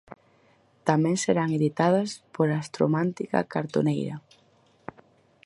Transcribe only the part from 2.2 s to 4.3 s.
por Astromántica Cartoneira.